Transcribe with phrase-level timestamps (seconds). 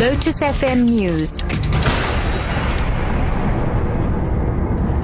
[0.00, 1.99] Lotus FM News.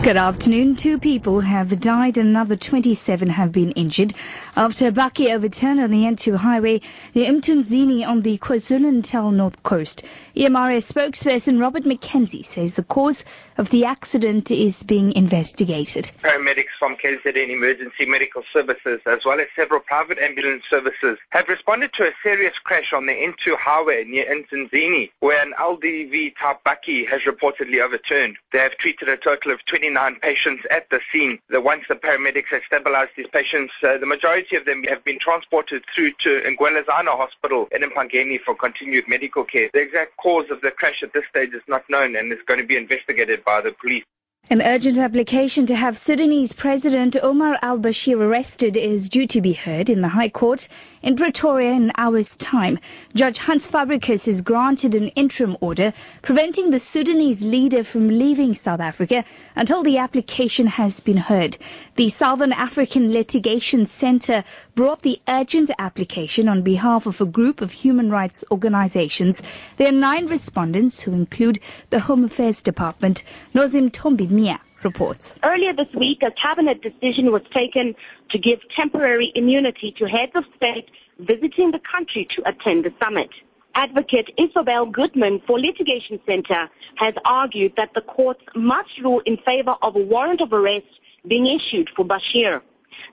[0.06, 0.76] Good afternoon.
[0.76, 4.14] Two people have died and another 27 have been injured
[4.56, 6.80] after a bakkie overturned on the N2 highway
[7.12, 10.04] near Mtunzini on the KwaZulu-Natal north coast.
[10.36, 13.24] EMRS spokesperson Robert McKenzie says the cause
[13.58, 16.04] of the accident is being investigated.
[16.22, 21.92] Paramedics from KZN Emergency Medical Services as well as several private ambulance services have responded
[21.94, 27.08] to a serious crash on the N2 highway near Mtunzini where an LDV type bakkie
[27.08, 28.36] has reportedly overturned.
[28.52, 31.38] They have treated a total of 29 patients at the scene.
[31.48, 35.18] The, once the paramedics have stabilized these patients, uh, the majority of them have been
[35.18, 39.68] transported through to Ngwelezana Hospital in Empangeni for continued medical care.
[39.72, 42.60] The exact cause of the crash at this stage is not known and is going
[42.60, 44.04] to be investigated by the police.
[44.48, 49.90] An urgent application to have Sudanese President Omar al-Bashir arrested is due to be heard
[49.90, 50.68] in the High Court
[51.06, 52.80] in Pretoria in hour's time.
[53.14, 58.80] Judge Hans Fabricius has granted an interim order preventing the Sudanese leader from leaving South
[58.80, 61.56] Africa until the application has been heard.
[61.94, 64.42] The Southern African Litigation Center
[64.74, 69.44] brought the urgent application on behalf of a group of human rights organizations.
[69.76, 71.60] There are nine respondents who include
[71.90, 73.22] the Home Affairs Department.
[73.54, 75.38] Nozim Tombi Mia reports.
[75.42, 77.94] Earlier this week, a cabinet decision was taken
[78.30, 83.30] to give temporary immunity to heads of state visiting the country to attend the summit.
[83.74, 89.76] Advocate Isabel Goodman for Litigation Center has argued that the courts must rule in favor
[89.82, 90.86] of a warrant of arrest
[91.26, 92.62] being issued for Bashir.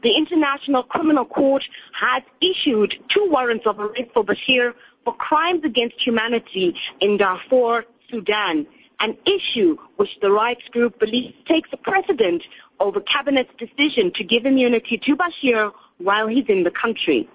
[0.04, 6.00] The International Criminal Court has issued two warrants of arrest for Bashir for crimes against
[6.00, 8.66] humanity in Darfur, Sudan,
[9.04, 12.42] an issue which the rights group believes takes precedent
[12.80, 17.28] over cabinet's decision to give immunity to Bashir while he's in the country.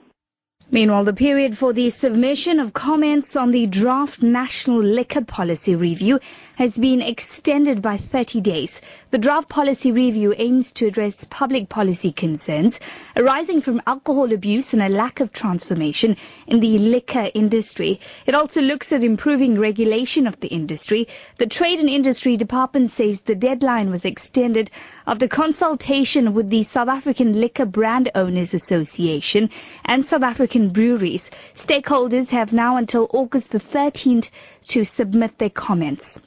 [0.71, 6.21] Meanwhile, the period for the submission of comments on the draft National Liquor Policy Review
[6.57, 8.83] has been extended by 30 days.
[9.11, 12.81] The draft policy review aims to address public policy concerns
[13.17, 16.17] arising from alcohol abuse and a lack of transformation
[16.49, 18.01] in the liquor industry.
[18.27, 21.07] It also looks at improving regulation of the industry.
[21.37, 24.71] The Trade and Industry Department says the deadline was extended
[25.07, 29.49] after consultation with the South African Liquor Brand Owners Association
[29.85, 31.31] and South African breweries.
[31.55, 34.33] Stakeholders have now until August the 13th
[34.63, 36.21] to submit their comments.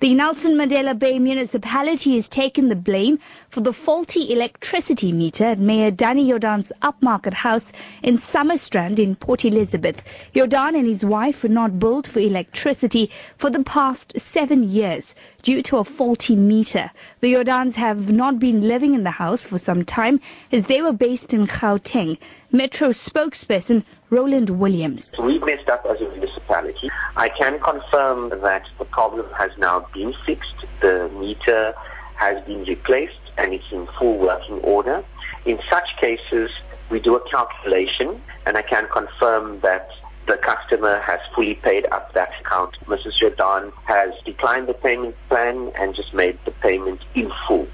[0.00, 5.58] The Nelson Mandela Bay municipality has taken the blame for the faulty electricity meter at
[5.58, 10.02] Mayor Danny Jordaan's upmarket house in Summerstrand in Port Elizabeth.
[10.34, 15.62] Jordaan and his wife were not billed for electricity for the past seven years due
[15.62, 16.90] to a faulty meter.
[17.20, 20.20] The Jordaans have not been living in the house for some time
[20.50, 22.18] as they were based in Gauteng.
[22.54, 25.12] Metro spokesperson Roland Williams.
[25.18, 26.88] We messed up as a municipality.
[27.16, 30.64] I can confirm that the problem has now been fixed.
[30.78, 31.74] The meter
[32.14, 35.02] has been replaced and it's in full working order.
[35.44, 36.52] In such cases,
[36.90, 39.90] we do a calculation and I can confirm that
[40.26, 42.76] the customer has fully paid up that account.
[42.86, 43.20] Mrs.
[43.20, 47.66] Jordaan has declined the payment plan and just made the payment in full.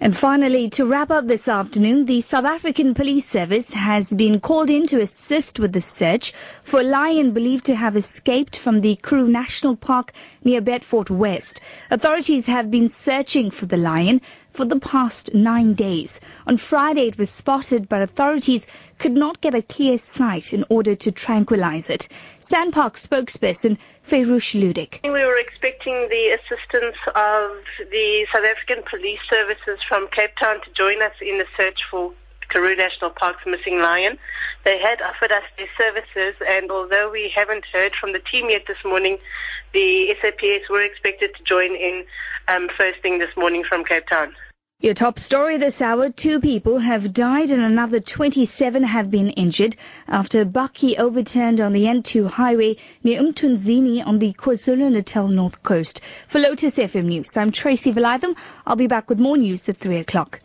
[0.00, 4.68] And finally, to wrap up this afternoon, the South African Police Service has been called
[4.68, 6.32] in to assist with the search
[6.64, 10.12] for a lion believed to have escaped from the Karoo National Park
[10.42, 11.60] near Beaufort West.
[11.92, 14.20] Authorities have been searching for the lion
[14.54, 16.20] for the past nine days.
[16.46, 18.66] On Friday, it was spotted, but authorities
[18.98, 22.08] could not get a clear sight in order to tranquilize it.
[22.40, 23.76] SANParks spokesperson
[24.06, 25.02] Fayrouch Ludick.
[25.02, 27.50] We were expecting the assistance of
[27.90, 32.12] the South African Police Services from Cape Town to join us in the search for
[32.48, 34.16] Karoo National Park's missing lion.
[34.64, 38.66] They had offered us their services, and although we haven't heard from the team yet
[38.68, 39.18] this morning,
[39.72, 42.04] the SAPS were expected to join in
[42.46, 44.32] um, first thing this morning from Cape Town.
[44.80, 49.76] Your top story this hour, two people have died and another 27 have been injured
[50.08, 56.00] after a bakkie overturned on the N2 highway near Mtunzini on the KwaZulu-Natal north coast.
[56.26, 58.36] For Lotus FM News, I'm Tracy Valaydham.
[58.66, 60.40] I'll be back with more news at 3 o'clock.